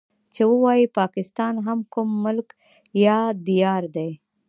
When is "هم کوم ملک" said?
1.67-2.47